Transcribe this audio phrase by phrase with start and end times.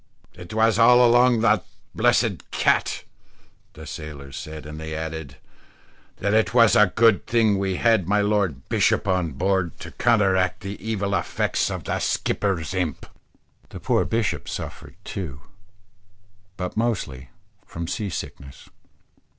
[0.33, 1.63] "It was all along of that
[1.93, 3.03] blessed cat,"
[3.73, 5.37] the sailors said; and they added,
[6.17, 10.61] "that it was a good thing we had my lord bishop on board, to counteract
[10.61, 13.05] the evil effects of the skipper's imp."
[13.69, 15.41] The poor bishop suffered too,
[16.57, 17.29] but mostly
[17.67, 18.69] from sea sickness.